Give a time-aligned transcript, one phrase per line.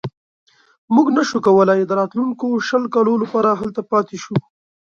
[0.95, 4.35] موږ نه شو کولای د راتلونکو شلو کالو لپاره هلته پاتې شو.